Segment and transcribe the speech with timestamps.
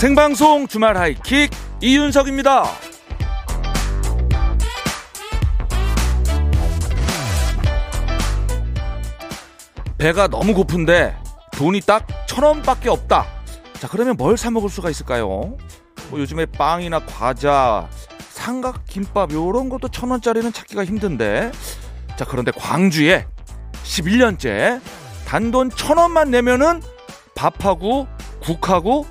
[0.00, 1.50] 생방송 주말 하이킥
[1.82, 2.64] 이윤석입니다.
[9.98, 11.14] 배가 너무 고픈데
[11.52, 13.26] 돈이 딱 천 원밖에 없다.
[13.78, 15.26] 자 그러면 뭘 사 먹을 수가 있을까요?
[16.08, 17.86] 뭐 요즘에 빵이나 과자,
[18.30, 21.52] 삼각 김밥 요런 것도 천 원짜리는 찾기가 힘든데.
[22.16, 23.26] 자 그런데 광주에
[23.84, 24.80] 11년째
[25.26, 26.80] 단돈 천 원만 내면은
[27.34, 28.08] 밥하고
[28.40, 29.04] 국하고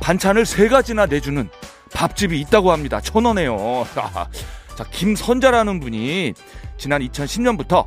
[0.00, 1.48] 반찬을 세 가지나 내주는
[1.92, 3.00] 밥집이 있다고 합니다.
[3.00, 3.86] 천 원에요.
[4.76, 6.34] 자 김선자라는 분이
[6.78, 7.86] 지난 2010년부터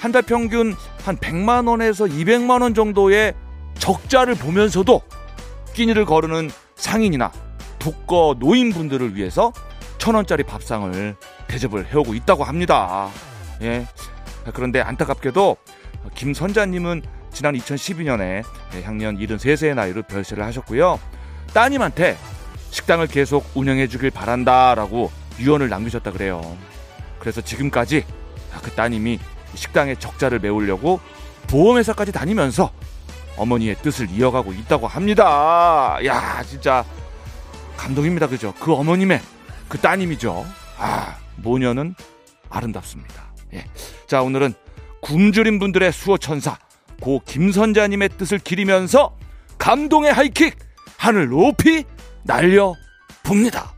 [0.00, 3.34] 한 달 평균 한 100만 원에서 200만 원 정도의
[3.78, 5.00] 적자를 보면서도
[5.72, 7.32] 끼니를 거르는 상인이나
[7.78, 9.52] 독거 노인분들을 위해서
[9.98, 11.16] 천 원짜리 밥상을
[11.48, 13.08] 대접을 해오고 있다고 합니다.
[13.62, 13.86] 예.
[14.54, 15.56] 그런데 안타깝게도
[16.14, 18.42] 김 선자님은 지난 2012년에
[18.84, 20.98] 향년 73세의 나이로 별세를 하셨고요.
[21.58, 22.16] 따님한테
[22.70, 26.56] 식당을 계속 운영해 주길 바란다라고 유언을 남기셨다 그래요.
[27.18, 28.04] 그래서 지금까지
[28.62, 29.18] 그 따님이
[29.56, 31.00] 식당의 적자를 메우려고
[31.48, 32.70] 보험회사까지 다니면서
[33.36, 35.98] 어머니의 뜻을 이어가고 있다고 합니다.
[36.04, 36.84] 야, 진짜
[37.76, 38.28] 감동입니다.
[38.28, 38.54] 그죠?
[38.60, 39.20] 그 어머님의
[39.68, 40.46] 그 따님이죠.
[40.78, 41.96] 아, 모녀는
[42.50, 43.32] 아름답습니다.
[43.54, 43.64] 예.
[44.06, 44.54] 자, 오늘은
[45.00, 46.56] 굶주린 분들의 수호 천사,
[47.00, 49.16] 고 김선자님의 뜻을 기리면서
[49.58, 50.67] 감동의 하이킥,
[50.98, 51.84] 하늘 높이
[52.24, 52.74] 날려
[53.22, 53.72] 봅니다.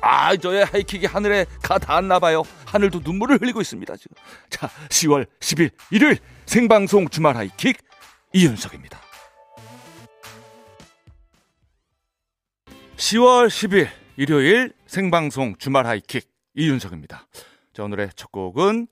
[0.00, 2.42] 아, 저의 하이킥이 하늘에 가 닿았나 봐요.
[2.66, 4.14] 하늘도 눈물을 흘리고 있습니다, 지금.
[4.50, 7.78] 자, 10월 10일 일요일 생방송 주말 하이킥
[8.32, 9.00] 이윤석입니다.
[12.96, 17.26] 10월 10일 일요일 생방송 주말 하이킥 이윤석입니다.
[17.72, 18.86] 자, 오늘의 첫 곡은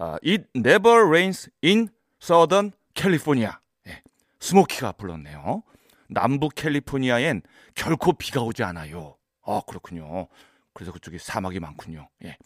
[0.00, 1.88] 어, It Never Rains in
[2.22, 3.52] Southern California.
[3.86, 4.02] 예,
[4.40, 5.62] 스모키가 불렀네요.
[6.08, 7.42] 남부 캘리포니아엔
[7.74, 9.16] 결코 비가 오지 않아요.
[9.44, 10.28] 아, 그렇군요.
[10.72, 12.08] 그래서 그쪽에 사막이 많군요.
[12.24, 12.36] 예.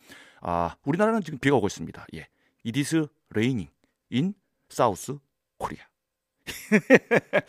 [0.40, 2.06] 아, 우리나라는 지금 비가 오고 있습니다.
[2.14, 2.28] 예.
[2.66, 3.70] It is raining
[4.12, 4.34] in
[4.70, 5.18] South
[5.58, 5.84] Korea.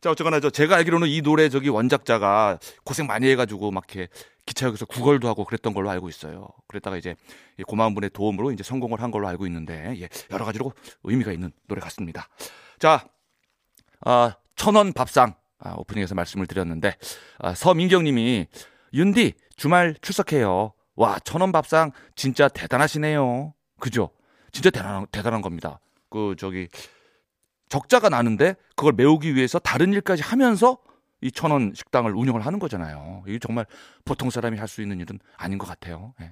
[0.00, 4.08] 자, 어쨌거나 저 제가 알기로는 이 노래 저기 원작자가 고생 많이 해가지고 막 이렇게
[4.44, 6.48] 기차역에서 구걸도 하고 그랬던 걸로 알고 있어요.
[6.68, 7.16] 그랬다가 이제
[7.66, 10.72] 고마운 분의 도움으로 이제 성공을 한 걸로 알고 있는데 예, 여러 가지로
[11.02, 12.28] 의미가 있는 노래 같습니다.
[12.78, 13.08] 자,
[14.00, 16.94] 아, 천원 밥상 아, 오프닝에서 말씀을 드렸는데
[17.38, 18.46] 아, 서민경님이
[18.92, 20.72] 윤디 주말 출석해요.
[20.96, 23.52] 와 천원 밥상 진짜 대단하시네요.
[23.80, 24.10] 그죠?
[24.52, 25.80] 진짜 대단한 대단한 겁니다.
[26.08, 26.68] 그 저기
[27.68, 30.78] 적자가 나는데 그걸 메우기 위해서 다른 일까지 하면서
[31.20, 33.24] 이 천원 식당을 운영을 하는 거잖아요.
[33.26, 33.66] 이게 정말
[34.04, 36.14] 보통 사람이 할 수 있는 일은 아닌 것 같아요.
[36.20, 36.30] 네.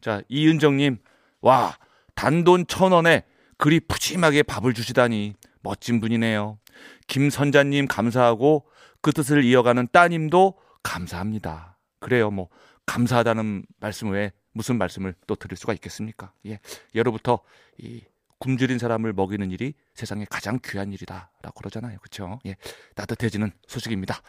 [0.00, 0.98] 자, 이은정님,
[1.40, 1.76] 와,
[2.14, 3.24] 단돈 천 원에
[3.56, 6.58] 그리 푸짐하게 밥을 주시다니 멋진 분이네요.
[7.06, 8.68] 김선자님 감사하고
[9.00, 11.78] 그 뜻을 이어가는 따님도 감사합니다.
[12.00, 12.48] 그래요, 뭐,
[12.86, 16.32] 감사하다는 말씀 외에 무슨 말씀을 또 드릴 수가 있겠습니까?
[16.46, 16.58] 예.
[16.94, 17.40] 예로부터
[17.78, 18.02] 이
[18.38, 21.98] 굶주린 사람을 먹이는 일이 세상에 가장 귀한 일이다라고 그러잖아요.
[21.98, 22.40] 그렇죠?
[22.46, 22.56] 예.
[22.94, 24.20] 따뜻해지는 소식입니다.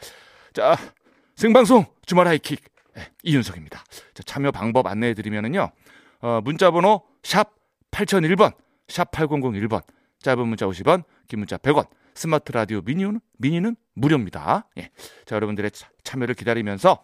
[0.54, 0.76] 자,
[1.36, 2.62] 생방송 주말 하이킥
[2.98, 3.84] 예, 이윤석입니다.
[4.14, 5.72] 자, 참여 방법 안내해 드리면은요.
[6.22, 7.56] 어, 문자 번호 샵
[7.92, 8.54] 8001번,
[8.88, 9.84] 샵 8001번.
[10.22, 11.88] 짧은 문자 50원, 긴 문자 100원.
[12.14, 14.68] 스마트 라디오 미니는 미니는 무료입니다.
[14.78, 14.90] 예.
[15.26, 15.72] 자, 여러분들의
[16.04, 17.04] 참여를 기다리면서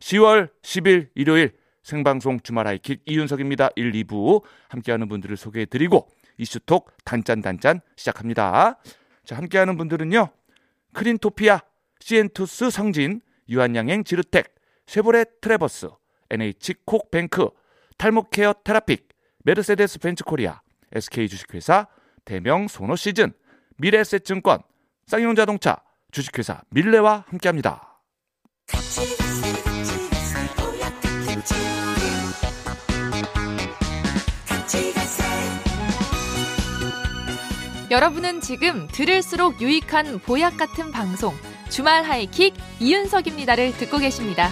[0.00, 3.70] 10월 10일 일요일 생방송 주말 하이킥 이윤석입니다.
[3.76, 8.78] 1, 2부 함께하는 분들을 소개해 드리고 이슈톡 단짠단짠 시작합니다.
[9.24, 10.28] 자, 함께하는 분들은요.
[10.92, 11.60] 크린토피아,
[12.00, 14.54] 시엔투스 성진, 유한양행 지르텍,
[14.86, 15.88] 쉐보레 트레버스,
[16.30, 17.50] NH콕뱅크,
[17.98, 19.08] 탈모케어 테라픽,
[19.44, 20.60] 메르세데스 벤츠코리아,
[20.92, 21.86] SK 주식회사,
[22.24, 23.32] 대명 소노시즌,
[23.76, 24.62] 미래에셋증권,
[25.06, 25.76] 쌍용자동차,
[26.12, 28.00] 주식회사 밀레와 함께합니다.
[37.90, 41.34] 여러분은 지금 들을수록 유익한 보약 같은 방송
[41.68, 44.48] 주말 하이킥 이윤석입니다를 듣고 계십니다.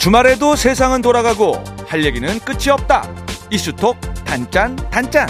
[0.00, 3.06] 주말에도 세상은 돌아가고 할 얘기는 끝이 없다.
[3.50, 5.28] 이슈톡 단짠 단짠.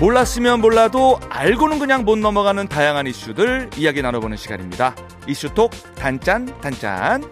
[0.00, 4.96] 몰랐으면 몰라도 알고는 그냥 못 넘어가는 다양한 이슈들 이야기 나눠보는 시간입니다.
[5.26, 7.22] 이슈톡 단짠 단짠.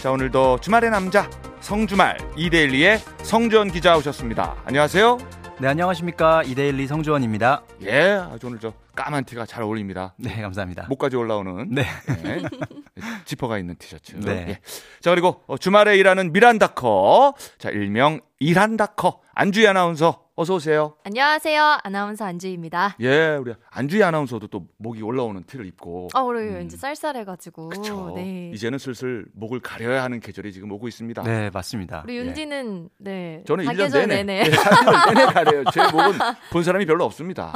[0.00, 1.28] 자 오늘도 주말의 남자
[1.60, 4.54] 성주말 이데일리의 성주원 기자 오셨습니다.
[4.64, 5.18] 안녕하세요.
[5.58, 6.42] 네, 안녕하십니까.
[6.42, 7.62] 이데일리 성주원입니다.
[7.84, 10.12] 예, 아주 오늘 저 까만 티가 잘 어울립니다.
[10.18, 10.84] 네, 감사합니다.
[10.90, 11.86] 목까지 올라오는 네.
[12.22, 12.42] 네.
[13.24, 14.16] 지퍼가 있는 티셔츠.
[14.16, 14.46] 네.
[14.48, 14.60] 예.
[15.00, 17.34] 자, 그리고 어, 주말에 일하는 미란다커.
[17.56, 19.22] 자, 일명 이란다커.
[19.34, 20.92] 안주희 아나운서 어서 오세요.
[21.04, 21.78] 안녕하세요.
[21.82, 22.96] 아나운서 안주희입니다.
[23.00, 27.70] 예, 우리 안주희 아나운서도 또 목이 올라오는 티를 입고 아, 오늘 이제 쌀쌀해가지고.
[27.70, 28.12] 그쵸.
[28.14, 28.50] 네.
[28.52, 31.22] 이제는 슬슬 목을 가려야 하는 계절이 지금 오고 있습니다.
[31.22, 32.02] 네, 맞습니다.
[32.04, 33.44] 우리 윤디는 네.
[33.46, 34.46] 저는 1년 사계절 내내, 내내.
[34.46, 35.64] 예, 3년 내내 가려요.
[35.72, 36.18] 제 목은
[36.52, 37.54] 본 사람이 별로 없습니다.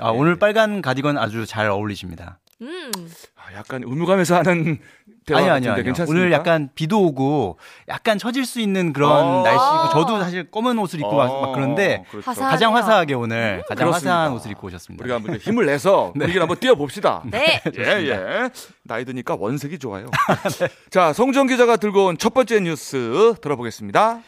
[0.00, 2.38] 아, 오늘 빨간 가디건 아주 잘 어울리십니다.
[2.62, 2.90] 음.
[3.36, 4.78] 아, 약간 의무감에서 하는
[5.26, 5.84] 대화 아니요, 같은데 아니요, 아니요.
[5.84, 6.10] 괜찮습니까?
[6.20, 9.42] 오늘 약간 비도 오고 약간 처질 수 있는 그런 어.
[9.42, 12.32] 날씨고 저도 사실 검은 옷을 입고 막, 막 그런데 그렇죠.
[12.40, 12.74] 가장.
[12.74, 14.10] 화사하게 오늘 가장 그렇습니다.
[14.12, 15.02] 화사한 옷을 입고 오셨습니다.
[15.04, 17.22] 우리가 한번 힘을 내서 분위기를 한번 띄워봅시다.
[17.26, 17.60] 네.
[17.78, 18.50] 예, 예.
[18.84, 20.10] 나이 드니까 원색이 좋아요.
[20.90, 24.20] 자, 성주원 기자가 들고 온 첫 번째 뉴스 들어보겠습니다.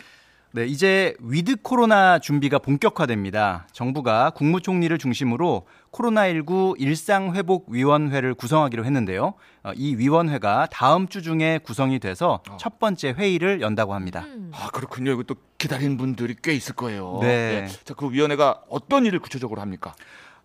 [0.54, 3.66] 네, 이제 위드 코로나 준비가 본격화됩니다.
[3.72, 9.34] 정부가 국무총리를 중심으로 코로나19 일상회복위원회를 구성하기로 했는데요.
[9.64, 14.26] 어, 이 위원회가 다음 주 중에 구성이 돼서 첫 번째 회의를 연다고 합니다.
[14.28, 14.52] 음.
[14.54, 15.10] 아, 그렇군요.
[15.10, 17.18] 이거 또 기다리는 분들이 꽤 있을 거예요.
[17.20, 17.64] 네.
[17.64, 17.68] 예.
[17.82, 19.92] 자, 그 위원회가 어떤 일을 구체적으로 합니까?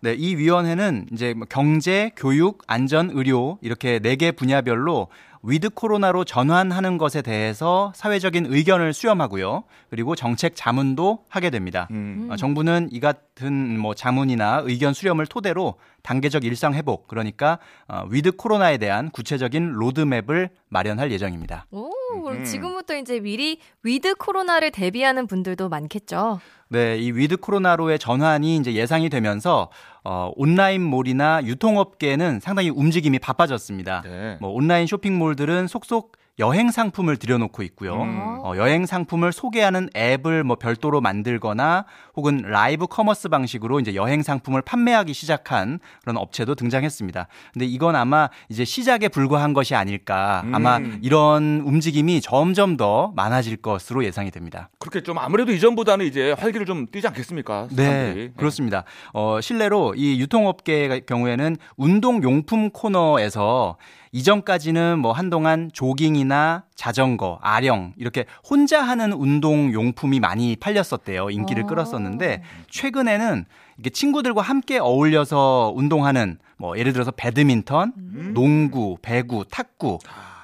[0.00, 5.06] 네, 이 위원회는 이제 뭐 경제, 교육, 안전, 의료 이렇게 네 개 분야별로
[5.42, 9.64] 위드 코로나로 전환하는 것에 대해서 사회적인 의견을 수렴하고요.
[9.88, 11.88] 그리고 정책 자문도 하게 됩니다.
[11.90, 12.28] 음.
[12.30, 17.58] 어, 정부는 이 같은 뭐 자문이나 의견 수렴을 토대로 단계적 일상 회복, 그러니까
[17.88, 21.66] 어, 위드 코로나에 대한 구체적인 로드맵을 마련할 예정입니다.
[21.70, 21.90] 오,
[22.22, 22.44] 그럼 음.
[22.44, 26.40] 지금부터 이제 미리 위드 코로나를 대비하는 분들도 많겠죠.
[26.68, 29.70] 네, 이 위드 코로나로의 전환이 이제 예상이 되면서
[30.04, 34.02] 어, 온라인몰이나 유통업계는 상당히 움직임이 바빠졌습니다.
[34.02, 34.38] 네.
[34.40, 38.02] 뭐 온라인 쇼핑몰들은 속속 여행 상품을 들여놓고 있고요.
[38.02, 38.40] 음.
[38.42, 41.84] 어, 여행 상품을 소개하는 앱을 뭐 별도로 만들거나
[42.16, 47.28] 혹은 라이브 커머스 방식으로 이제 여행 상품을 판매하기 시작한 그런 업체도 등장했습니다.
[47.52, 50.42] 근데 이건 아마 이제 시작에 불과한 것이 아닐까.
[50.52, 50.98] 아마 음.
[51.02, 54.70] 이런 움직임이 점점 더 많아질 것으로 예상이 됩니다.
[54.78, 57.68] 그렇게 좀 아무래도 이전보다는 이제 활기를 좀 띄지 않겠습니까?
[57.70, 58.32] 네, 사람들이.
[58.36, 58.84] 그렇습니다.
[59.12, 63.76] 어, 실례로 이 유통업계의 경우에는 운동 용품 코너에서
[64.12, 71.30] 이전까지는 뭐 한동안 조깅이나 자전거, 아령 이렇게 혼자 하는 운동 용품이 많이 팔렸었대요.
[71.30, 71.66] 인기를 어.
[71.66, 73.44] 끌었었는데 최근에는
[73.78, 78.32] 이게 친구들과 함께 어울려서 운동하는 뭐 예를 들어서 배드민턴, 음.
[78.34, 79.98] 농구, 배구, 탁구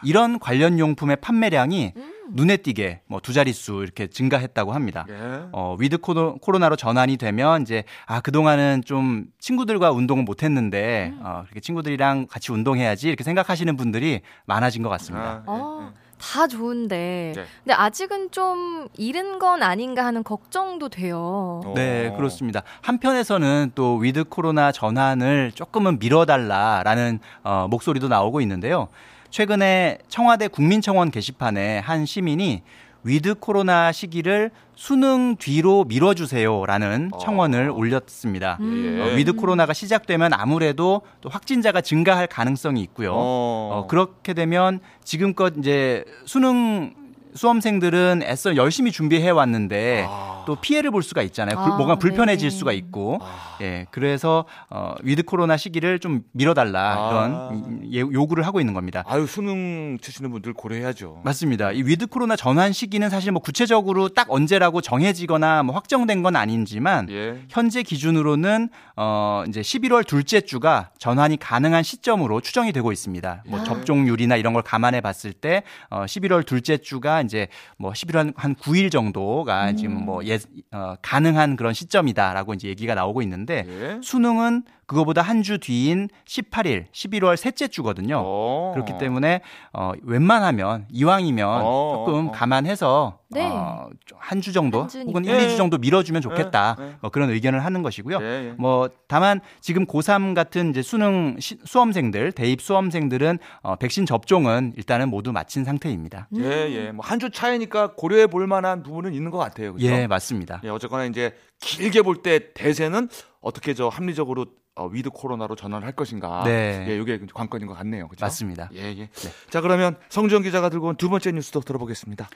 [0.04, 1.92] 이런 관련 용품의 판매량이
[2.32, 5.04] 눈에 띄게 뭐 두 자릿수 이렇게 증가했다고 합니다.
[5.08, 5.14] 예.
[5.52, 11.42] 어, 위드 코로, 코로나로 전환이 되면 이제 아 그동안은 좀 친구들과 운동을 못 했는데 어,
[11.44, 15.26] 그렇게 친구들이랑 같이 운동해야지 이렇게 생각하시는 분들이 많아진 것 같습니다.
[15.26, 17.32] 아, 예, 어, 다 좋은데.
[17.36, 17.44] 네.
[17.64, 21.60] 근데 아직은 좀 이른 건 아닌가 하는 걱정도 돼요.
[21.64, 21.72] 어.
[21.74, 22.62] 네, 그렇습니다.
[22.82, 28.88] 한편에서는 또 위드 코로나 전환을 조금은 미뤄달라라는 어, 목소리도 나오고 있는데요.
[29.36, 32.62] 최근에 청와대 국민청원 게시판에 한 시민이
[33.04, 37.18] 위드 코로나 시기를 수능 뒤로 밀어주세요라는 어.
[37.18, 38.56] 청원을 올렸습니다.
[38.60, 38.98] 음.
[38.98, 43.12] 어, 위드 코로나가 시작되면 아무래도 또 확진자가 증가할 가능성이 있고요.
[43.12, 43.14] 어.
[43.14, 46.94] 어, 그렇게 되면 지금껏 이제 수능
[47.36, 50.44] 수험생들은 애써 열심히 준비해 왔는데 아.
[50.46, 51.56] 또 피해를 볼 수가 있잖아요.
[51.56, 52.56] 불- 아, 뭔가 불편해질 네.
[52.56, 53.18] 수가 있고.
[53.22, 53.56] 아.
[53.62, 53.86] 예.
[53.90, 57.08] 그래서 어 위드 코로나 시기를 좀 미뤄달라 아.
[57.10, 59.02] 이런 예- 요구를 하고 있는 겁니다.
[59.06, 61.22] 아유 수능 치시는 분들 고려해야죠.
[61.24, 61.72] 맞습니다.
[61.72, 67.08] 이 위드 코로나 전환 시기는 사실 뭐 구체적으로 딱 언제라고 정해지거나 뭐 확정된 건 아니지만
[67.10, 67.42] 예.
[67.48, 73.42] 현재 기준으로는 어 이제 11월 둘째 주가 전환이 가능한 시점으로 추정이 되고 있습니다.
[73.48, 73.64] 뭐 아.
[73.64, 78.90] 접종률이나 이런 걸 감안해 봤을 때 어, 11월 둘째 주가 이제 뭐 11월 한 9일
[78.90, 79.76] 정도가 음.
[79.76, 80.38] 지금 뭐 예,
[80.72, 84.00] 어, 가능한 그런 시점이다라고 이제 얘기가 나오고 있는데 예.
[84.02, 88.20] 수능은 그거보다 한 주 뒤인 18일, 11월 셋째 주거든요.
[88.24, 88.70] 어.
[88.74, 89.40] 그렇기 때문에
[89.72, 92.32] 어 웬만하면 이왕이면 어, 조금 어.
[92.32, 93.44] 감안해서 네.
[93.44, 94.88] 어, 한주 정도 한.
[95.06, 95.32] 혹은 예.
[95.32, 96.76] 1, 2주 정도 밀어주면 좋겠다.
[96.80, 96.92] 예, 예.
[97.02, 98.18] 어, 그런 의견을 하는 것이고요.
[98.22, 98.54] 예, 예.
[98.58, 105.10] 뭐 다만 지금 고3 같은 이제 수능 시- 수험생들, 대입 수험생들은 어, 백신 접종은 일단은
[105.10, 106.28] 모두 마친 상태입니다.
[106.32, 106.42] 음.
[106.44, 106.92] 예, 예.
[106.92, 109.74] 뭐 한 주 차이니까 고려해 볼 만한 부분은 있는 것 같아요.
[109.74, 109.86] 그렇죠?
[109.86, 110.60] 예, 맞습니다.
[110.64, 113.08] 예, 어쨌거나 이제 길게 볼 때 대세는
[113.40, 116.42] 어떻게 저 합리적으로 어, 위드 코로나로 전환할 것인가.
[116.44, 116.84] 네.
[116.88, 118.08] 예, 이게 관건인 것 같네요.
[118.08, 118.24] 그렇죠?
[118.26, 118.68] 맞습니다.
[118.74, 119.08] 예, 예.
[119.48, 122.28] 자, 그러면 성주원 기자가 들고 온 두 번째 뉴스도 들어보겠습니다.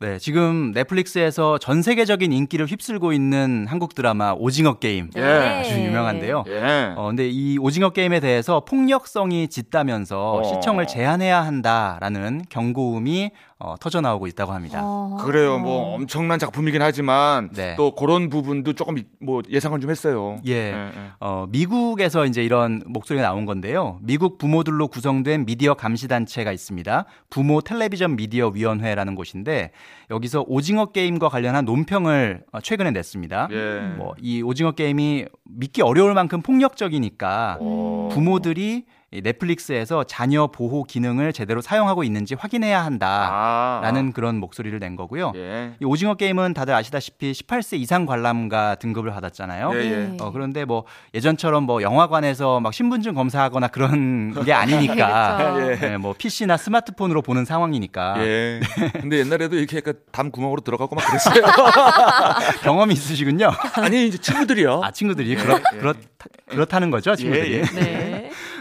[0.00, 5.22] 네, 지금 넷플릭스에서 전 세계적인 인기를 휩쓸고 있는 한국 드라마 오징어 게임 예.
[5.22, 6.44] 아주 유명한데요.
[6.48, 6.94] 예.
[6.96, 10.42] 어, 근데 이 오징어 게임에 대해서 폭력성이 짙다면서 어.
[10.42, 13.30] 시청을 제한해야 한다라는 경고음이
[13.64, 14.80] 어, 터져 나오고 있다고 합니다.
[14.82, 15.16] 어.
[15.22, 15.58] 그래요.
[15.58, 17.74] 뭐 엄청난 작품이긴 하지만 네.
[17.76, 20.36] 또 그런 부분도 조금 뭐 예상은 좀 했어요.
[20.46, 20.52] 예.
[20.52, 20.90] 예.
[21.18, 23.98] 어, 미국에서 이제 이런 목소리가 나온 건데요.
[24.02, 27.06] 미국 부모들로 구성된 미디어 감시 단체가 있습니다.
[27.30, 29.70] 부모 텔레비전 미디어 위원회라는 곳인데
[30.10, 33.48] 여기서 오징어 게임과 관련한 논평을 어, 최근에 냈습니다.
[33.50, 33.80] 예.
[33.96, 38.10] 뭐이 오징어 게임이 믿기 어려울 만큼 폭력적이니까 어.
[38.12, 38.84] 부모들이 이
[39.22, 42.84] 넷플릭스에서 자녀 보호 기능을 제대로 사용하고 있는지 확인해야 아.
[42.84, 45.32] 한다라는 그런 목소리를 낸 거고요.
[45.36, 45.72] 예.
[45.80, 49.70] 이 오징어 게임은 다들 아시다시피 18세 이상 관람가 등급을 받았잖아요.
[49.74, 49.90] 예, 예.
[49.90, 50.16] 네.
[50.20, 55.86] 어, 그런데 뭐 예전처럼 뭐 영화관에서 막 신분증 검사하거나 그런 게 아니니까 그렇죠.
[55.86, 58.60] 예, 뭐 PC나 스마트폰으로 보는 상황이니까 예.
[59.00, 61.42] 근데 옛날에도 이렇게 약간 담 구멍으로 들어가고 막 그랬어요.
[62.62, 63.50] 경험이 있으시군요.
[63.76, 64.80] 아니 이제 친구들이요.
[64.82, 65.94] 아 친구들이 그렇 그렇
[66.48, 67.52] 그렇다는 거죠 친구들이.
[67.52, 67.62] 예, 예.
[67.62, 68.13] 네.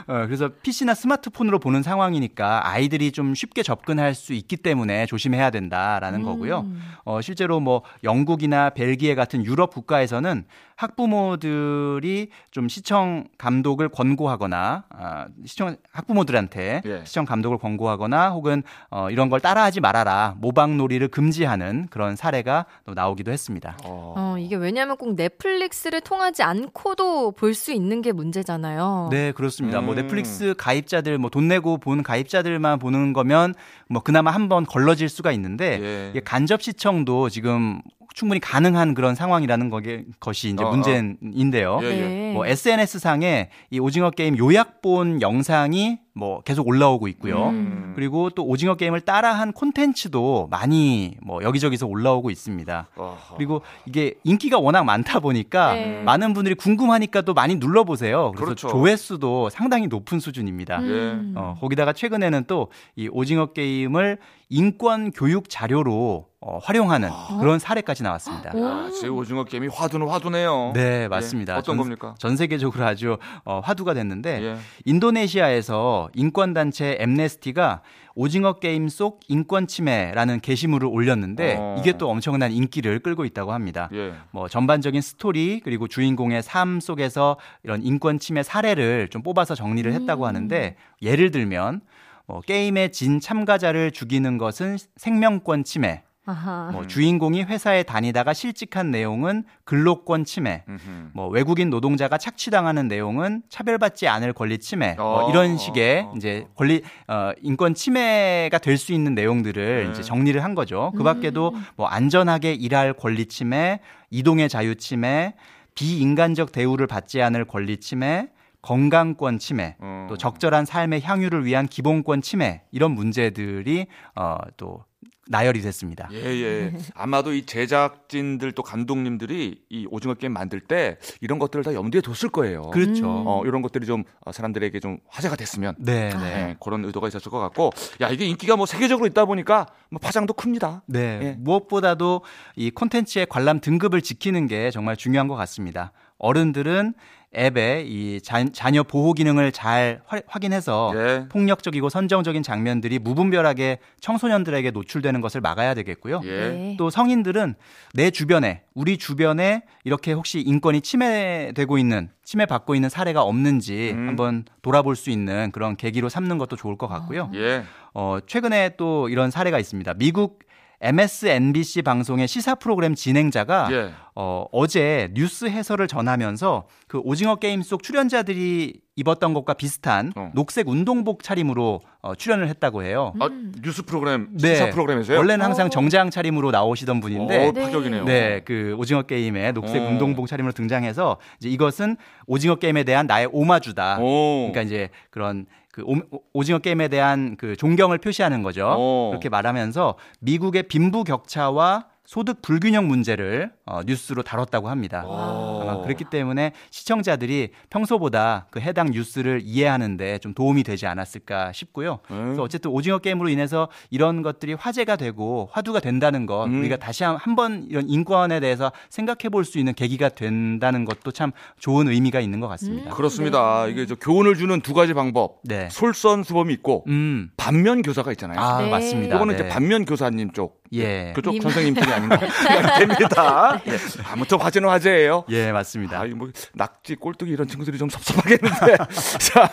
[0.07, 6.19] 어, 그래서 PC나 스마트폰으로 보는 상황이니까 아이들이 좀 쉽게 접근할 수 있기 때문에 조심해야 된다라는
[6.21, 6.25] 음.
[6.25, 6.65] 거고요.
[7.05, 10.45] 어, 실제로 뭐 영국이나 벨기에 같은 유럽 국가에서는
[10.75, 17.01] 학부모들이 좀 시청 감독을 권고하거나 아, 시청 학부모들한테 예.
[17.05, 23.31] 시청 감독을 권고하거나 혹은 어, 이런 걸 따라하지 말아라 모방놀이를 금지하는 그런 사례가 또 나오기도
[23.31, 23.77] 했습니다.
[23.85, 24.13] 어.
[24.17, 29.09] 어, 이게 왜냐하면 꼭 넷플릭스를 통하지 않고도 볼 수 있는 게 문제잖아요.
[29.11, 29.79] 네, 그렇습니다.
[29.79, 29.95] 뭐 음.
[29.95, 33.53] 넷플릭스 가입자들 뭐 돈 내고 본 가입자들만 보는 거면
[33.89, 36.09] 뭐 그나마 한 번 걸러질 수가 있는데 예.
[36.09, 37.81] 이게 간접 시청도 지금
[38.13, 40.71] 충분히 가능한 그런 상황이라는 거게, 것이 이제 어, 어.
[40.71, 41.79] 문제인데요.
[41.83, 42.07] 예, 예.
[42.07, 42.33] 네.
[42.33, 47.49] 뭐 SNS 상에 이 오징어 게임 요약본 영상이 뭐 계속 올라오고 있고요.
[47.49, 47.93] 음.
[47.95, 52.87] 그리고 또 오징어 게임을 따라한 콘텐츠도 많이 뭐 여기저기서 올라오고 있습니다.
[52.95, 53.35] 어허.
[53.35, 56.03] 그리고 이게 인기가 워낙 많다 보니까 네.
[56.03, 58.31] 많은 분들이 궁금하니까 또 많이 눌러보세요.
[58.31, 58.67] 그래서 그렇죠.
[58.67, 60.79] 조회수도 상당히 높은 수준입니다.
[60.79, 61.33] 음.
[61.35, 64.17] 어, 거기다가 최근에는 또 이 오징어 게임을
[64.49, 68.51] 인권 교육 자료로 어, 활용하는 그런 사례까지 나왔습니다.
[68.53, 68.65] 오.
[68.65, 70.71] 아, 제 오징어 게임이 화두는 화두네요.
[70.75, 71.53] 네, 맞습니다.
[71.53, 71.57] 예.
[71.57, 72.15] 어떤 전, 겁니까?
[72.19, 74.57] 전 세계적으로 아주 어, 화두가 됐는데 예.
[74.85, 77.81] 인도네시아에서 인권단체 엠네스티가
[78.15, 81.75] 오징어 게임 속 인권 침해라는 게시물을 올렸는데 어.
[81.79, 83.89] 이게 또 엄청난 인기를 끌고 있다고 합니다.
[83.93, 84.13] 예.
[84.31, 90.27] 뭐 전반적인 스토리 그리고 주인공의 삶 속에서 이런 인권 침해 사례를 좀 뽑아서 정리를 했다고
[90.27, 91.81] 하는데 예를 들면
[92.25, 96.69] 뭐 게임에 진 참가자를 죽이는 것은 생명권 침해, 아하.
[96.71, 101.09] 뭐 주인공이 회사에 다니다가 실직한 내용은 근로권 침해, 음흠.
[101.13, 105.29] 뭐 외국인 노동자가 착취당하는 내용은 차별받지 않을 권리 침해, 뭐 어.
[105.29, 106.13] 이런 식의 어.
[106.15, 109.91] 이제 권리 어 인권 침해가 될 수 있는 내용들을 네.
[109.91, 110.91] 이제 정리를 한 거죠.
[110.97, 115.35] 그 밖에도 뭐 안전하게 일할 권리 침해, 이동의 자유 침해,
[115.75, 118.29] 비인간적 대우를 받지 않을 권리 침해,
[118.61, 120.07] 건강권 침해, 어.
[120.09, 124.85] 또 적절한 삶의 향유를 위한 기본권 침해 이런 문제들이 어 또
[125.27, 126.09] 나열이 됐습니다.
[126.11, 126.73] 예, 예.
[126.95, 132.29] 아마도 이 제작진들 또 감독님들이 이 오징어 게임 만들 때 이런 것들을 다 염두에 뒀을
[132.31, 132.69] 거예요.
[132.71, 133.05] 그렇죠.
[133.07, 136.17] 어, 이런 것들이 좀 어, 사람들에게 좀 화제가 됐으면 네, 네.
[136.17, 140.33] 네, 그런 의도가 있었을 것 같고 야 이게 인기가 뭐 세계적으로 있다 보니까 뭐 파장도
[140.33, 140.83] 큽니다.
[140.87, 141.19] 네.
[141.23, 141.35] 예.
[141.39, 142.21] 무엇보다도
[142.55, 145.93] 이 콘텐츠의 관람 등급을 지키는 게 정말 중요한 것 같습니다.
[146.17, 146.93] 어른들은
[147.35, 151.25] 앱에 이 자, 자녀 보호 기능을 잘 화- 확인해서 예.
[151.29, 156.21] 폭력적이고 선정적인 장면들이 무분별하게 청소년들에게 노출되는 것을 막아야 되겠고요.
[156.25, 156.29] 예.
[156.49, 156.75] 네.
[156.77, 157.55] 또 성인들은
[157.93, 164.07] 내 주변에 우리 주변에 이렇게 혹시 인권이 침해되고 있는 침해받고 있는 사례가 없는지 음.
[164.09, 167.31] 한번 돌아볼 수 있는 그런 계기로 삼는 것도 좋을 것 같고요.
[167.35, 167.63] 예.
[167.93, 169.93] 어, 최근에 또 이런 사례가 있습니다.
[169.95, 170.39] 미국
[170.81, 173.91] MSNBC 방송의 시사 프로그램 진행자가 예.
[174.15, 180.31] 어, 어제 뉴스 해설을 전하면서 그 오징어 게임 속 출연자들이 입었던 것과 비슷한 어.
[180.35, 183.13] 녹색 운동복 차림으로 어, 출연을 했다고 해요.
[183.19, 183.29] 아,
[183.63, 185.15] 뉴스 프로그램 시사 프로그램에서요?
[185.15, 185.17] 네.
[185.17, 185.69] 원래는 항상 어.
[185.69, 187.63] 정장 차림으로 나오시던 분인데 어, 네.
[187.63, 188.05] 파격이네요.
[188.05, 189.87] 네, 그 오징어 게임에 녹색 어.
[189.87, 193.97] 운동복 차림으로 등장해서 이제 이것은 오징어 게임에 대한 나의 오마주다.
[193.99, 194.51] 오.
[194.51, 195.97] 그러니까 이제 그런 그 오-
[196.33, 198.75] 오징어 게임에 대한 그 존경을 표시하는 거죠.
[198.77, 199.09] 오.
[199.09, 205.05] 그렇게 말하면서 미국의 빈부 격차와 소득 불균형 문제를 어, 뉴스로 다뤘다고 합니다.
[205.05, 205.61] 오.
[205.61, 211.99] 아마 그렇기 때문에 시청자들이 평소보다 그 해당 뉴스를 이해하는데 좀 도움이 되지 않았을까 싶고요.
[212.11, 212.25] 음.
[212.25, 216.59] 그래서 어쨌든 오징어 게임으로 인해서 이런 것들이 화제가 되고 화두가 된다는 것, 음.
[216.59, 221.87] 우리가 다시 한번 이런 인권에 대해서 생각해 볼 수 있는 계기가 된다는 것도 참 좋은
[221.89, 222.89] 의미가 있는 것 같습니다.
[222.89, 222.95] 음.
[222.95, 223.67] 그렇습니다.
[223.67, 225.39] 이게 저 교훈을 주는 두 가지 방법.
[225.43, 225.67] 네.
[225.69, 227.29] 솔선수범이 있고 음.
[227.37, 228.39] 반면 교사가 있잖아요.
[228.39, 228.69] 아, 네.
[228.69, 229.15] 맞습니다.
[229.15, 229.41] 이거는 네.
[229.41, 230.62] 이제 반면 교사님 쪽.
[230.73, 231.11] 예.
[231.15, 231.41] 그쪽 님.
[231.41, 232.17] 선생님 쪽이 아닌가
[232.79, 233.61] 됩니다.
[233.65, 233.77] 네.
[234.11, 235.25] 아무튼 화제는 화제예요.
[235.29, 236.01] 예, 맞습니다.
[236.01, 238.77] 아, 뭐 낙지, 꼴뚜기 이런 친구들이 좀 섭섭하겠는데.
[239.19, 239.51] 자,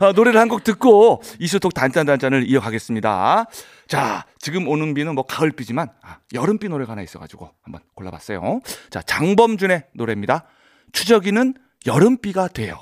[0.00, 3.46] 어, 노래를 한 곡 듣고 이슈톡 단짠단짠을 이어가겠습니다.
[3.86, 8.60] 자, 지금 오는 비는 뭐 가을비지만 아, 여름비 노래가 하나 있어가지고 한번 골라봤어요.
[8.90, 10.44] 자, 장범준의 노래입니다.
[10.92, 11.54] 추적이는
[11.86, 12.78] 여름비가 돼요.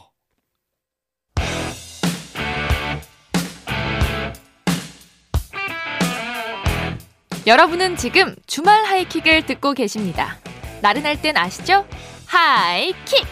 [7.47, 10.37] 여러분은 지금 주말 하이킥을 듣고 계십니다.
[10.83, 11.87] 나른할 땐 아시죠?
[12.27, 13.25] 하이킥!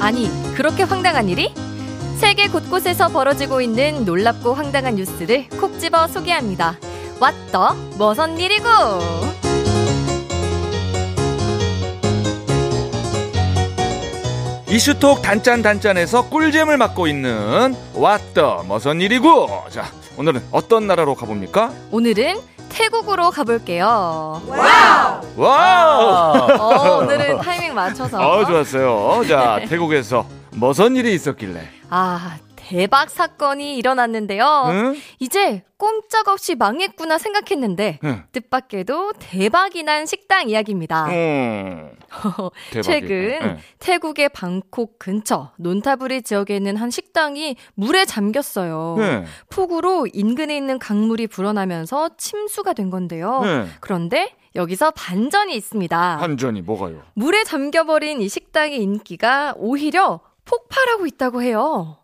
[0.00, 1.52] 아니, 그렇게 황당한 일이?
[2.18, 6.78] 세계 곳곳에서 벌어지고 있는 놀랍고 황당한 뉴스를 콕 집어 소개합니다.
[7.18, 9.51] 왓더 머선 일이고!
[14.72, 19.84] 이슈톡 단짠단짠에서 꿀잼을 맡고 있는 왓더 머선 일이고 자
[20.16, 21.70] 오늘은 어떤 나라로 가봅니까?
[21.90, 22.38] 오늘은
[22.70, 24.40] 태국으로 가볼게요.
[25.36, 26.58] 와우!
[26.58, 28.16] 어, 오늘은 타이밍 맞춰서.
[28.18, 29.26] 어 좋았어요.
[29.28, 31.68] 자 태국에서 무슨 일이 있었길래?
[31.90, 32.38] 아,
[32.68, 34.44] 대박 사건이 일어났는데요.
[34.68, 34.94] 응?
[35.18, 38.22] 이제 꼼짝없이 망했구나 생각했는데 응.
[38.30, 41.06] 뜻밖에도 대박이 난 식당 이야기입니다.
[41.10, 41.90] 음.
[42.82, 43.58] 최근 네.
[43.80, 48.94] 태국의 방콕 근처 논타부리 지역에 있는 한 식당이 물에 잠겼어요.
[48.98, 49.24] 네.
[49.50, 53.40] 폭우로 인근에 있는 강물이 불어나면서 침수가 된 건데요.
[53.42, 53.66] 네.
[53.80, 56.16] 그런데 여기서 반전이 있습니다.
[56.18, 57.02] 한전이 뭐가요?
[57.14, 61.96] 물에 잠겨버린 이 식당의 인기가 오히려 폭발하고 있다고 해요.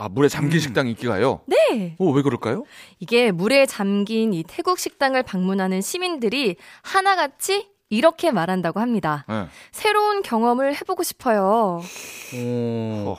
[0.00, 1.42] 아 물에 잠긴 식당 인기가요?
[1.44, 1.94] 네.
[1.98, 2.64] 오 왜 그럴까요?
[3.00, 9.26] 이게 물에 잠긴 이 태국 식당을 방문하는 시민들이 하나같이 이렇게 말한다고 합니다.
[9.28, 9.46] 네.
[9.72, 11.82] 새로운 경험을 해보고 싶어요.
[12.34, 13.16] 어,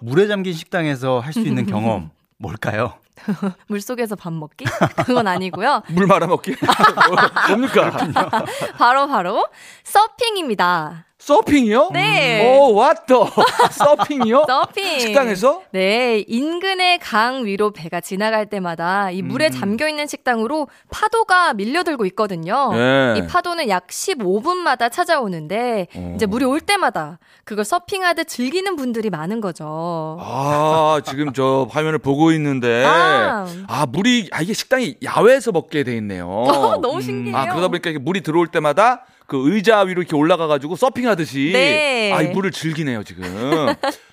[0.00, 2.94] 물에 잠긴 식당에서 할 수 있는 경험 뭘까요?
[3.68, 4.64] 물 속에서 밥 먹기?
[5.06, 5.82] 그건 아니고요.
[5.94, 6.56] 물 말아 먹기?
[6.56, 7.16] 뭐-
[7.56, 7.92] 뭡니까?
[8.76, 9.46] 바로 바로
[9.84, 11.04] 서핑입니다.
[11.24, 11.88] 서핑이요?
[11.94, 12.58] 네.
[12.58, 13.30] 오 왔더
[13.72, 14.44] 서핑이요?
[14.46, 15.00] 서핑.
[15.00, 15.62] 식당에서?
[15.72, 19.50] 네, 인근의 강 위로 배가 지나갈 때마다 이 물에 음.
[19.50, 22.70] 잠겨 있는 식당으로 파도가 밀려들고 있거든요.
[22.74, 23.14] 네.
[23.16, 26.12] 이 파도는 약 15분마다 찾아오는데 어.
[26.14, 30.18] 이제 물이 올 때마다 그걸 서핑하듯 즐기는 분들이 많은 거죠.
[30.20, 33.46] 아 지금 저 화면을 보고 있는데 아.
[33.66, 36.28] 아 물이 아 이게 식당이 야외에서 먹게 돼 있네요.
[36.28, 37.34] 어, 너무 신기해요.
[37.34, 42.12] 아 그러다 보니까 이게 물이 들어올 때마다 그 의자 위로 이렇게 올라가 가지고 서핑하듯이 네.
[42.12, 43.22] 아 이 물을 즐기네요 지금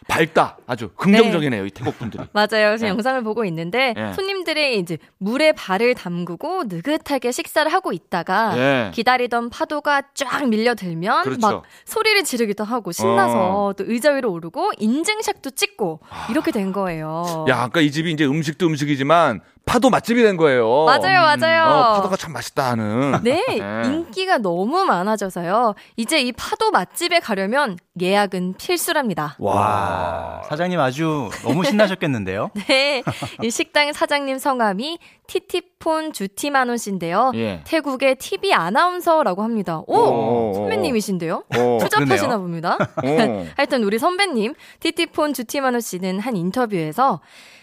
[0.07, 2.23] 밝다 아주 긍정적이네요 이 태국 분들이.
[2.33, 2.75] 맞아요.
[2.77, 2.87] 지금 네.
[2.89, 4.13] 영상을 보고 있는데 네.
[4.13, 8.91] 손님들이 이제 물에 발을 담그고 느긋하게 식사를 하고 있다가 예.
[8.93, 11.39] 기다리던 파도가 쫙 밀려들면 그렇죠.
[11.39, 13.73] 막 소리를 지르기도 하고 신나서 어.
[13.73, 17.45] 또 의자 위로 오르고 인증샷도 찍고 이렇게 된 거예요.
[17.49, 20.85] 야 아까 이 집이 이제 음식도 음식이지만 파도 맛집이 된 거예요.
[20.85, 21.63] 맞아요, 맞아요.
[21.65, 23.19] 어, 파도가 참 맛있다 하는.
[23.23, 23.81] 네, 네.
[23.85, 25.75] 인기가 너무 많아져서요.
[25.95, 29.35] 이제 이 파도 맛집에 가려면 예약은 필수랍니다.
[29.39, 32.49] 와, 사장님 아주 너무 신나셨겠는데요?
[32.67, 33.03] 네,
[33.43, 37.31] 이 식당 사장님 성함이 티티폰 주티마논 씨인데요.
[37.35, 37.61] 예.
[37.63, 39.81] 태국의 TV 아나운서라고 합니다.
[39.87, 40.53] 오, 오.
[40.55, 41.43] 선배님이신데요?
[41.55, 42.39] 어, 투잡하시나 그러네요.
[42.39, 42.77] 봅니다.
[43.03, 43.45] 어.
[43.55, 47.21] 하여튼 우리 선배님 티티폰 주티마노 씨는 한 인터뷰에서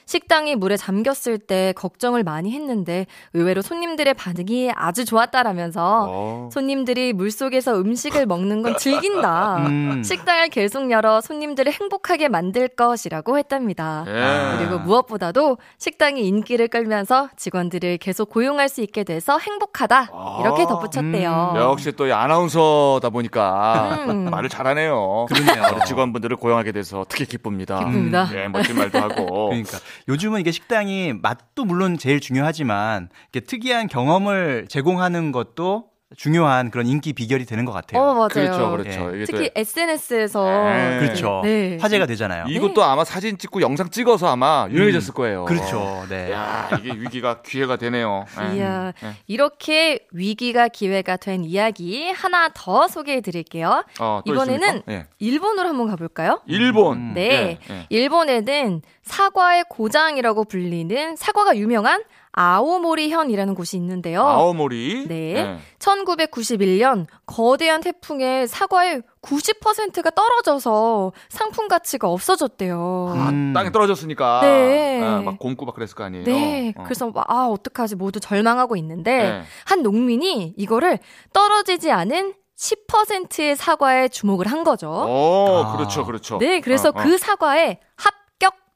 [0.08, 6.48] 식당이 물에 잠겼을 때 걱정을 많이 했는데 의외로 손님들의 반응이 아주 좋았다라면서 어.
[6.50, 9.66] 손님들이 물 속에서 음식을 먹는 건 즐긴다.
[9.66, 10.02] 음.
[10.02, 14.06] 식당을 계속 열어 손님들을 행복하게 만들 것이라고 했답니다.
[14.08, 14.56] 예.
[14.56, 20.10] 그리고 무엇보다도 식당이 인기를 끌면서 직원들을 계속 고용할 수 있게 돼서 행복하다.
[20.40, 21.52] 이렇게 아, 덧붙였대요.
[21.56, 24.30] 역시 또이 아나운서다 보니까 음.
[24.30, 25.26] 말을 잘하네요.
[25.28, 25.84] 그러네요.
[25.84, 27.80] 직원분들을 고용하게 돼서 특히 기쁩니다.
[27.80, 28.26] 기쁩니다.
[28.32, 29.48] 예, 멋진 말도 하고.
[29.50, 36.86] 그러니까 요즘은 이게 식당이 맛도 물론 제일 중요하지만 이렇게 특이한 경험을 제공하는 것도 중요한 그런
[36.86, 38.00] 인기 비결이 되는 것 같아요.
[38.02, 38.28] 어, 맞아요.
[38.28, 39.14] 그렇죠, 그렇죠.
[39.14, 40.98] 이게 특히 또 SNS에서 네.
[41.00, 41.42] 그렇죠.
[41.44, 41.76] 네.
[41.80, 42.46] 화제가 되잖아요.
[42.48, 45.44] 이것도 아마 사진 찍고 영상 찍어서 아마 유명해졌을 거예요.
[45.44, 46.06] 그렇죠.
[46.08, 46.32] 네.
[46.32, 48.24] 야, 이게 위기가 기회가 되네요.
[48.40, 48.56] 예.
[48.56, 49.16] 이야, 예.
[49.26, 53.84] 이렇게 위기가 기회가 된 이야기 하나 더 소개해 드릴게요.
[54.00, 54.82] 어, 또 이번에는?
[54.88, 55.06] 예.
[55.18, 56.40] 일본으로 한번 가볼까요?
[56.46, 57.12] 일본.
[57.12, 57.58] 네.
[57.70, 57.86] 예, 예.
[57.90, 62.02] 일본에는 사과의 고장이라고 불리는 사과가 유명한
[62.38, 64.22] 아오모리현이라는 곳이 있는데요.
[64.22, 65.06] 아오모리.
[65.08, 65.34] 네.
[65.34, 65.58] 예.
[65.80, 73.14] 1991년 거대한 태풍에 사과의 90%가 떨어져서 상품 가치가 없어졌대요.
[73.16, 73.52] 아, 음.
[73.52, 74.40] 땅에 떨어졌으니까.
[74.42, 75.02] 네.
[75.02, 76.24] 아, 막 곰고 막 그랬을 거 아니에요.
[76.24, 76.72] 네.
[76.76, 76.84] 어.
[76.84, 77.96] 그래서 막, 아, 어떡하지.
[77.96, 79.42] 모두 절망하고 있는데, 네.
[79.64, 81.00] 한 농민이 이거를
[81.32, 84.90] 떨어지지 않은 10%의 사과에 주목을 한 거죠.
[84.90, 85.76] 어, 아.
[85.76, 86.38] 그렇죠, 그렇죠.
[86.38, 87.02] 네, 그래서 어, 어.
[87.02, 88.17] 그 사과에 합격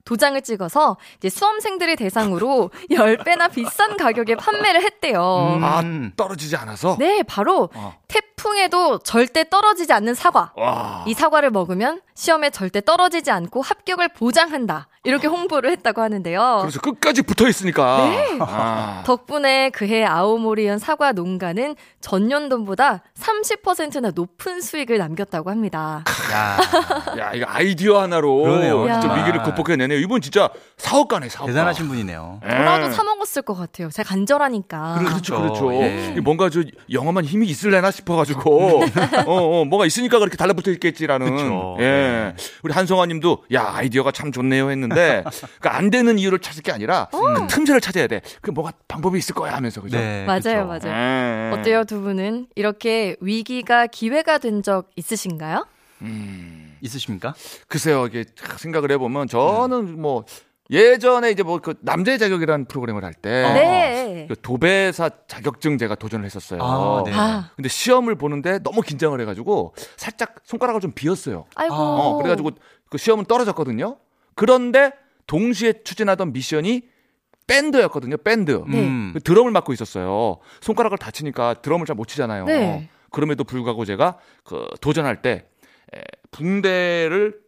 [0.04, 5.56] 도장을 찍어서 이제 수험생들을 대상으로 10배나 비싼 가격에 판매를 했대요.
[5.58, 5.64] 음.
[5.64, 5.82] 아,
[6.16, 6.96] 떨어지지 않아서.
[6.98, 7.94] 네, 바로 어.
[8.08, 10.52] 태풍에도 절대 떨어지지 않는 사과.
[10.56, 11.04] 와.
[11.06, 14.86] 이 사과를 먹으면 시험에 절대 떨어지지 않고 합격을 보장한다.
[15.02, 16.58] 이렇게 홍보를 했다고 하는데요.
[16.60, 18.08] 그래서 끝까지 붙어 있으니까.
[18.08, 18.38] 네.
[18.38, 19.02] 아.
[19.04, 26.04] 덕분에 그해 아오모리현 사과 농가는 전년도보다 30%나 높은 수익을 남겼다고 합니다.
[26.32, 26.58] 야,
[27.18, 29.12] 야, 이거 아이디어 하나로 그러네요, 진짜.
[29.14, 29.98] 위기를 극복해내네요.
[29.98, 31.52] 이분 진짜 사업가네, 사업가.
[31.52, 32.40] 대단하신 분이네요.
[32.44, 32.48] 예.
[32.48, 33.90] 저라도 사 먹었을 것 같아요.
[33.90, 34.98] 제가 간절하니까.
[35.04, 35.74] 그렇죠, 그렇죠.
[35.74, 36.10] 예.
[36.12, 38.82] 이게 뭔가 저 영험한 힘이 있을래나 싶어가지고,
[39.26, 41.36] 어, 어, 뭐가 있으니까 그렇게 달라붙어 있겠지라는.
[41.36, 41.76] 그쵸.
[41.80, 42.11] 예.
[42.12, 42.34] 네.
[42.62, 45.24] 우리 한성아 님도 야 아이디어가 참 좋네요 했는데,
[45.60, 48.20] 그러니까 안 되는 이유를 찾을 게 아니라 그 틈새를 찾아야 돼.
[48.40, 49.96] 그 뭐가 방법이 있을 거야 하면서 그죠?
[49.98, 50.88] 네, 맞아요, 그쵸.
[50.88, 51.50] 맞아요.
[51.52, 51.56] 예.
[51.58, 52.46] 어때요, 두 분은?
[52.54, 55.66] 이렇게 위기가 기회가 된 적 있으신가요?
[56.02, 57.34] 음, 있으십니까?
[57.68, 58.24] 글쎄요, 이게
[58.58, 60.24] 생각을 해보면 저는 뭐
[60.72, 63.44] 예전에 이제 뭐 그 남자의 자격이라는 프로그램을 할 때.
[63.44, 63.52] 어.
[63.54, 64.26] 네.
[64.28, 66.60] 그 도배사 자격증 제가 도전을 했었어요.
[66.62, 67.12] 아, 네.
[67.14, 71.44] 아, 근데 시험을 보는데 너무 긴장을 해가지고 살짝 손가락을 좀 비었어요.
[71.54, 71.74] 아이고.
[71.74, 72.52] 어, 그래가지고
[72.88, 73.98] 그 시험은 떨어졌거든요.
[74.34, 74.92] 그런데
[75.26, 76.82] 동시에 추진하던 미션이
[77.46, 78.16] 밴드였거든요.
[78.18, 78.62] 밴드.
[78.68, 78.80] 네.
[78.80, 79.10] 음.
[79.14, 80.38] 그 드럼을 맡고 있었어요.
[80.60, 82.44] 손가락을 다치니까 드럼을 잘 못 치잖아요.
[82.46, 82.88] 네.
[83.10, 85.44] 그럼에도 불구하고 제가 그 도전할 때
[85.94, 87.41] 에, 붕대를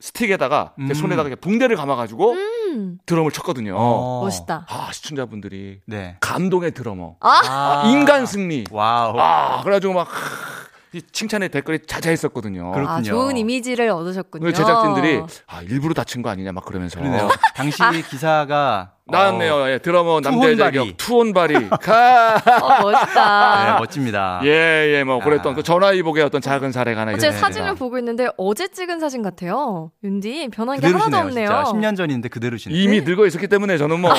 [0.00, 0.94] 스틱에다가 제 음.
[0.94, 3.74] 손에다가 이렇게 붕대를 감아가지고 음, 드럼을 쳤거든요.
[3.76, 4.22] 어.
[4.24, 4.66] 멋있다.
[4.68, 6.16] 아 시청자분들이 네.
[6.20, 7.82] 감동의 드러머, 아, 아.
[7.88, 8.64] 인간 승리.
[8.70, 9.16] 와우.
[9.18, 12.72] 아 그래가지고 막 이 칭찬의 댓글이 자자했었거든요.
[12.72, 13.10] 그렇- 아, 그렇군요.
[13.10, 14.44] 좋은 이미지를 얻으셨군요.
[14.44, 17.28] 그 제작진들이 아 일부러 다친 거 아니냐 막 그러면서 그러네요.
[17.56, 17.78] 당시
[18.08, 19.54] 기사가 나왔네요.
[19.54, 20.56] 어, 예, 드러머 남자의 투혼바리.
[20.56, 22.36] 자격 투혼바리 가.
[22.62, 23.64] 어, 멋있다.
[23.74, 24.40] 네, 멋집니다.
[24.44, 25.54] 예, 예, 뭐 그랬던 아.
[25.54, 27.46] 그 전화위복의 어떤 작은 사례가 하나 어, 제가 있습니다.
[27.46, 29.90] 사진을 보고 있는데 어제 찍은 사진 같아요.
[30.02, 30.86] 윤디 변한 게.
[30.86, 31.46] 하나도 없네요.
[31.48, 32.80] 진짜 10년 전인데 그대로시네요.
[32.80, 34.10] 이미 늙어 있었기 때문에 저는 뭐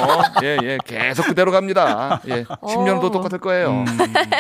[0.44, 2.22] 예, 예, 계속 그대로 갑니다.
[2.28, 3.12] 예, 10년도 어.
[3.12, 3.72] 똑같을 거예요.
[3.72, 3.86] 음,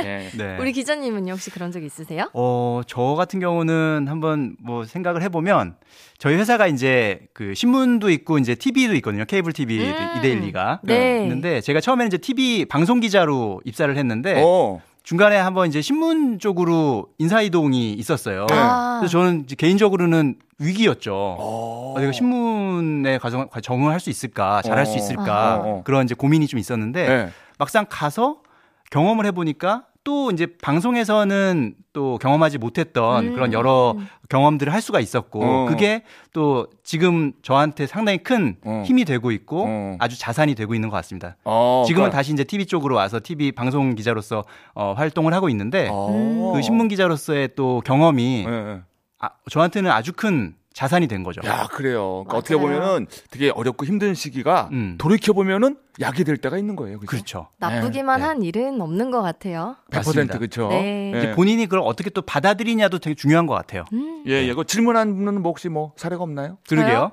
[0.03, 0.29] 예.
[0.37, 0.57] 네.
[0.59, 2.29] 우리 기자님은요 혹시 그런 적 있으세요?
[2.33, 5.75] 어, 저 같은 경우는 한번 뭐 생각을 해 보면
[6.17, 9.25] 저희 회사가 이제 그 신문도 있고 이제 TV도 있거든요.
[9.25, 10.17] 케이블 TV 음.
[10.17, 10.79] 이데일리가.
[10.83, 11.21] 네.
[11.23, 14.81] 있는데 제가 처음에는 이제 TV 방송 기자로 입사를 했는데 어.
[15.03, 18.47] 중간에 한번 이제 신문 쪽으로 인사 이동이 있었어요.
[18.49, 18.55] 네.
[18.57, 18.97] 아.
[18.99, 21.13] 그래서 저는 이제 개인적으로는 위기였죠.
[21.13, 21.93] 어.
[21.97, 24.95] 아, 내가 신문에 가정, 적응할 수 있을까, 잘할 수 어.
[24.95, 25.81] 있을까 어, 어.
[25.83, 27.29] 그런 이제 고민이 좀 있었는데 네.
[27.59, 28.37] 막상 가서
[28.89, 33.33] 경험을 해보니까 또 이제 방송에서는 또 경험하지 못했던 음.
[33.33, 33.95] 그런 여러
[34.29, 35.65] 경험들을 할 수가 있었고 어.
[35.65, 38.83] 그게 또 지금 저한테 상당히 큰 어.
[38.85, 39.97] 힘이 되고 있고 어.
[39.99, 41.35] 아주 자산이 되고 있는 것 같습니다.
[41.43, 44.43] 어, 지금은 그러니까- 다시 이제 TV 쪽으로 와서 TV 방송 기자로서
[44.75, 46.53] 어, 활동을 하고 있는데 어.
[46.55, 48.81] 그 신문 기자로서의 또 경험이 예, 예.
[49.19, 51.41] 아, 저한테는 아주 큰 자산이 된 거죠.
[51.47, 52.25] 야, 그래요.
[52.27, 52.67] 그러니까 어떻게 맞아요.
[52.79, 54.95] 보면은 되게 어렵고 힘든 시기가 음.
[54.99, 56.97] 돌이켜 보면은 약이 될 때가 있는 거예요.
[56.99, 57.07] 그죠?
[57.09, 57.47] 그렇죠.
[57.57, 58.25] 나쁘기만 네.
[58.25, 59.75] 한 일은 없는 것 같아요.
[59.91, 60.37] 100% 맞습니다.
[60.37, 60.67] 그렇죠.
[60.69, 61.11] 네.
[61.13, 61.17] 예.
[61.17, 63.83] 이제 본인이 그걸 어떻게 또 받아들이냐도 되게 중요한 것 같아요.
[63.93, 64.23] 음.
[64.27, 64.53] 예, 예.
[64.53, 66.57] 그 질문한 분은 뭐 혹시 뭐 사례가 없나요?
[66.67, 67.11] 그러게요.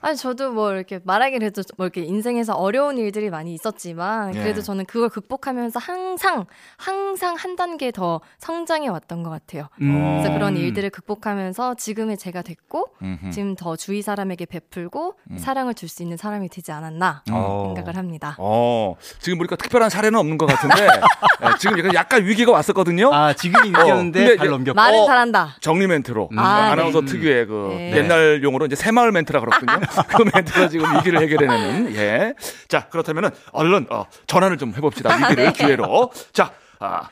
[0.00, 4.40] 아니 저도 뭐 이렇게 말하긴 해도 뭐 이렇게 인생에서 어려운 일들이 많이 있었지만 예.
[4.40, 9.68] 그래도 저는 그걸 극복하면서 항상 항상 한 단계 더 성장해 왔던 것 같아요.
[9.82, 10.18] 음.
[10.20, 13.30] 그래서 그런 일들을 극복하면서 지금의 제가 됐고 음흠.
[13.30, 15.38] 지금 더 주위 사람에게 베풀고 음.
[15.38, 17.72] 사랑을 줄 수 있는 사람이 되지 않았나 어.
[17.74, 18.09] 생각을 합니다.
[18.38, 20.86] 어, 지금 보니까 특별한 사례는 없는 것 같은데
[21.44, 23.12] 예, 지금 약간, 약간 위기가 왔었거든요.
[23.14, 24.74] 아, 지금이 어, 근데 잘 이제 넘겼고.
[24.74, 25.06] 말은 어.
[25.06, 25.56] 잘한다.
[25.60, 26.38] 정리 멘트로 음.
[26.38, 27.06] 아, 아나운서 네.
[27.06, 27.96] 특유의 그 네.
[27.98, 29.80] 옛날 용어로 이제 새마을 멘트라 그렇거든요.
[30.16, 32.34] 그 멘트가 지금 위기를 해결해내는 예.
[32.68, 35.14] 자 그렇다면은 얼른 어, 전환을 좀 해봅시다.
[35.16, 36.10] 위기를 기회로.
[36.32, 37.02] 자 아,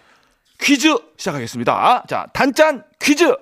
[0.61, 2.05] 퀴즈 시작하겠습니다.
[2.09, 3.35] 자 단짠 퀴즈.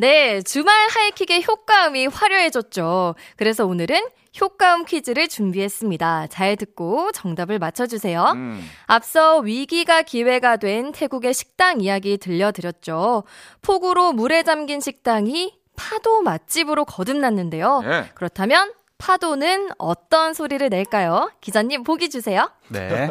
[0.00, 3.16] 네, 주말 하이킥의 효과음이 화려해졌죠.
[3.36, 4.00] 그래서 오늘은
[4.40, 6.28] 효과음 퀴즈를 준비했습니다.
[6.28, 8.22] 잘 듣고 정답을 맞춰주세요.
[8.36, 8.64] 음.
[8.86, 13.24] 앞서 위기가 기회가 된 태국의 식당 이야기 들려드렸죠.
[13.62, 17.82] 폭우로 물에 잠긴 식당이 파도 맛집으로 거듭났는데요.
[17.84, 18.04] 예.
[18.14, 21.32] 그렇다면 파도는 어떤 소리를 낼까요?
[21.40, 22.50] 기자님 보기 주세요.
[22.68, 23.08] 네.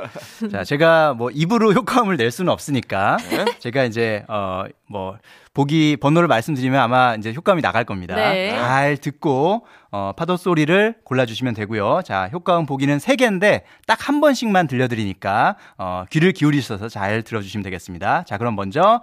[0.51, 3.45] 자, 제가 뭐 입으로 효과음을 낼 수는 없으니까 네.
[3.59, 5.17] 제가 이제 어뭐
[5.57, 8.15] 보기 번호를 말씀드리면 아마 이제 효과음이 나갈 겁니다.
[8.15, 8.51] 네.
[8.51, 12.01] 잘 듣고 어 파도 소리를 골라 주시면 되고요.
[12.05, 17.41] 자, 효과음 보기는 세 개인데 딱 한 번씩만 들려 드리니까 어 귀를 기울이셔서 잘 들어
[17.41, 18.23] 주시면 되겠습니다.
[18.25, 19.01] 자, 그럼 먼저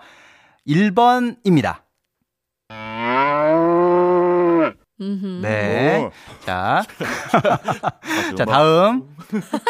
[0.68, 1.78] 1번입니다.
[5.00, 5.40] 음흠.
[5.42, 6.04] 네.
[6.04, 6.12] 오.
[6.46, 6.82] 자,
[8.38, 9.16] 자, 뭐, 다음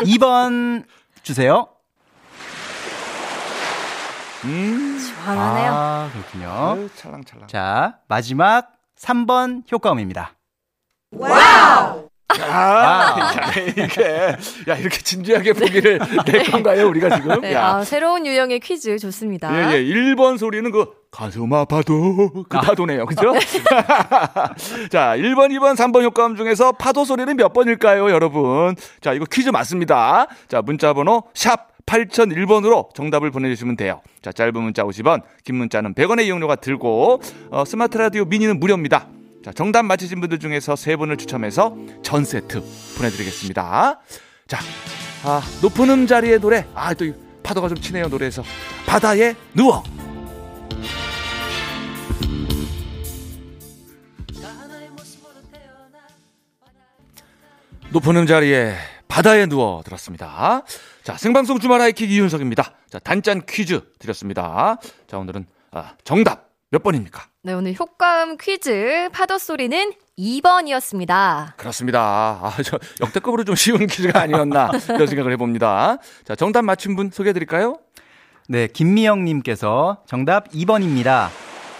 [0.02, 0.84] 2번
[1.22, 1.68] 주세요.
[4.44, 4.98] 음.
[4.98, 5.72] 시원하네요.
[5.72, 6.48] 아, 그렇군요.
[6.48, 7.48] 아유, 찰랑찰랑.
[7.48, 10.34] 자, 마지막 3번 효과음입니다.
[11.22, 12.04] 아,
[12.40, 14.36] 야, 이게
[14.68, 17.40] 야 이렇게 진지하게 보기를 낼 건가요 우리가 지금?
[17.40, 17.76] 네, 야.
[17.76, 19.54] 아, 새로운 유형의 퀴즈 좋습니다.
[19.54, 19.84] 예, 예.
[19.84, 23.06] 1번 소리는 그 가슴 아파도 그 파도네요.
[23.06, 23.32] 그죠?
[24.90, 28.74] 자, 1번, 2번, 3번 효과음 중에서 파도 소리는 몇 번일까요, 여러분?
[29.00, 30.26] 자, 이거 퀴즈 맞습니다.
[30.48, 34.00] 자, 문자 번호 샵 8001번으로 정답을 보내주시면 돼요.
[34.22, 37.20] 자, 짧은 문자 50원, 긴 문자는 100원의 이용료가 들고,
[37.50, 39.08] 어, 스마트 라디오 미니는 무료입니다.
[39.44, 42.62] 자, 정답 맞히신 분들 중에서 세 분을 추첨해서 전 세트
[42.96, 44.00] 보내드리겠습니다.
[44.46, 44.58] 자,
[45.24, 46.66] 아, 높은 음 자리의 노래.
[46.74, 48.42] 아, 또이 파도가 좀 치네요, 노래에서.
[48.86, 49.82] 바다에 누워.
[57.90, 58.74] 높은 음 자리에
[59.06, 60.64] 바다에 누워 들었습니다.
[61.04, 62.72] 자, 생방송 주말 하이킥 이윤석입니다.
[62.88, 64.78] 자, 단짠 퀴즈 드렸습니다.
[65.06, 67.26] 자, 오늘은 아, 정답 몇 번입니까?
[67.42, 71.56] 네, 오늘 효과음 퀴즈 파도 소리는 2번이었습니다.
[71.58, 72.00] 그렇습니다.
[72.42, 75.98] 아, 저 역대급으로 좀 쉬운 퀴즈가 아니었나 이런 생각을 해봅니다.
[76.24, 77.76] 자, 정답 맞힌 분 소개해드릴까요?
[78.48, 81.28] 네, 김미영님께서 정답 2번입니다.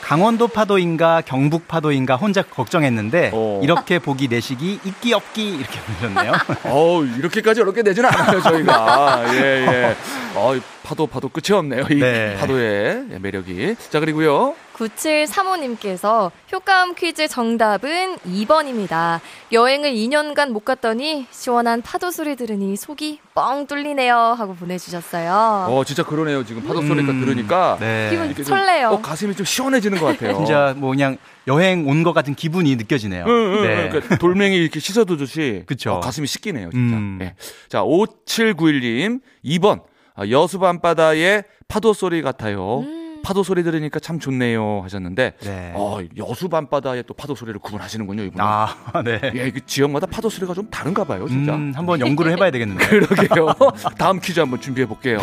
[0.05, 3.61] 강원도 파도인가 경북 파도인가 혼자 걱정했는데 어.
[3.62, 6.33] 이렇게 보기 내식이 있기 없기 이렇게 보셨네요.
[6.64, 9.35] 어우, 이렇게까지 어렵게 내지는 않아요, 저희가.
[9.35, 9.97] 예, 예.
[10.37, 10.53] 어,
[10.85, 11.87] 파도, 파도 끝이 없네요.
[11.90, 12.37] 이 네.
[12.38, 13.75] 파도의 매력이.
[13.90, 14.55] 자, 그리고요.
[14.75, 19.20] 9735님께서 효과음 퀴즈 정답은 2번입니다.
[19.53, 24.14] 여행을 2년간 못 갔더니 시원한 파도 소리 들으니 속이 뻥 뚫리네요.
[24.37, 25.66] 하고 보내주셨어요.
[25.70, 26.44] 어, 진짜 그러네요.
[26.44, 27.79] 지금 파도 소리가 음, 들으니까.
[27.81, 28.09] 네.
[28.11, 28.88] 기분 좀, 설레요.
[28.88, 30.35] 어, 가슴이 좀 시원해지는 것 같아요.
[30.37, 31.16] 진짜 뭐 그냥
[31.47, 33.25] 여행 온 것 같은 기분이 느껴지네요.
[33.27, 33.85] 응, 응, 네.
[33.85, 33.90] 응.
[33.90, 35.92] 그러니까 돌멩이 이렇게 씻어두듯이 그쵸.
[35.94, 36.97] 어, 가슴이 씻기네요, 진짜.
[36.97, 37.18] 음.
[37.23, 37.35] 예.
[37.68, 39.93] 자, 5791님 2번 아,
[40.31, 42.81] 여수 밤바다의 파도 소리 같아요.
[42.81, 43.05] 음.
[43.24, 45.72] 파도 소리 들으니까 참 좋네요 하셨는데 네.
[45.74, 48.44] 어, 여수 밤바다의 또 파도 소리를 구분하시는군요, 이분은.
[48.44, 49.18] 아, 네.
[49.35, 51.55] 예, 그 지역마다 파도 소리가 좀 다른가 봐요, 진짜.
[51.55, 52.85] 음, 한번 연구를 해봐야 되겠는데.
[52.87, 53.55] 그러게요.
[53.96, 55.18] 다음 퀴즈 한번 준비해 볼게요.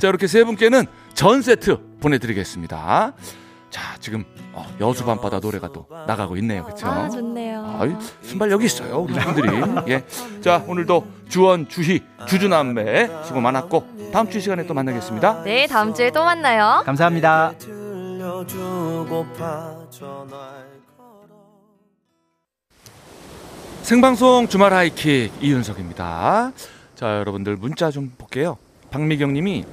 [0.00, 3.14] 자, 이렇게 세 분께는 전 세트 보내드리겠습니다.
[3.70, 6.86] 자, 지금 어, 여수 밤바다 노래가 또 나가고 있네요, 그렇죠?
[6.86, 7.76] 아, 좋네요.
[7.78, 9.48] 아이, 순발력이 있어요, 우리 분들이.
[9.88, 10.04] 예.
[10.40, 15.42] 자, 오늘도 주원, 주희, 주주남매 수고 많았고, 다음 주이 시간에 또 만나겠습니다.
[15.42, 16.82] 네, 다음 주에 또 만나요.
[16.86, 17.52] 감사합니다.
[23.82, 26.52] 생방송 주말 하이킥 이윤석입니다.
[26.94, 28.56] 자, 여러분들 문자 좀 볼게요.
[28.90, 29.64] 박미경 님이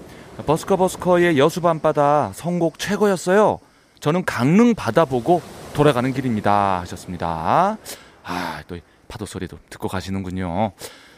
[0.46, 3.60] 버스커 버스커의 여수 밤바다 선곡 최고였어요.
[4.04, 5.42] 저는 강릉 바다 보고
[5.74, 6.82] 돌아가는 길입니다.
[6.82, 7.78] 하셨습니다.
[8.26, 10.74] 아, 또이 파도 소리도 듣고 가시는군요.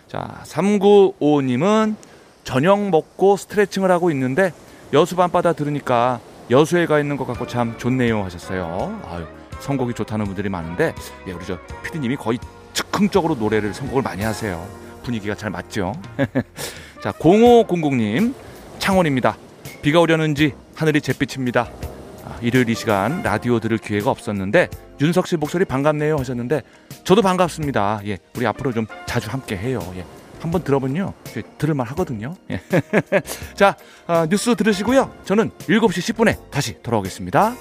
[0.08, 1.96] 자, 3955님은
[2.44, 4.54] 저녁 먹고 스트레칭을 하고 있는데
[4.94, 6.20] 여수 밤바다 들으니까
[6.52, 9.02] 여수에 가 있는 것 같고 참 좋네요 하셨어요.
[9.10, 9.26] 아유,
[9.62, 10.94] 선곡이 좋다는 분들이 많은데
[11.28, 12.38] 예, 우리 저 피디님이 거의
[12.74, 14.64] 즉흥적으로 노래를 선곡을 많이 하세요.
[15.02, 16.00] 분위기가 잘 맞죠?
[17.02, 18.36] 자, 0500님
[18.78, 19.38] 창원입니다.
[19.82, 21.95] 비가 오려는지 하늘이 잿빛입니다.
[22.26, 26.64] 아, 일요일 이 시간 라디오 들을 기회가 없었는데 윤석 씨 목소리 반갑네요 하셨는데
[27.04, 28.02] 저도 반갑습니다.
[28.08, 29.80] 예, 우리 앞으로 좀 자주 함께 해요.
[29.96, 30.04] 예.
[30.40, 31.14] 한번 들어보면요.
[31.38, 32.36] 예, 들을만 하거든요.
[32.52, 32.60] 예.
[33.56, 33.76] 자,
[34.08, 35.12] 아, 뉴스 들으시고요.
[35.24, 37.56] 저는 7시 10분에 다시 돌아오겠습니다.